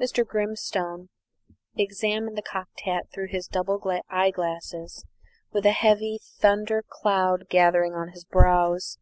[0.00, 0.24] Dr.
[0.24, 1.10] Grimstone
[1.76, 5.04] examined the cocked hat through his double eyeglasses,
[5.52, 8.96] with a heavy thunder cloud gathering on his brows.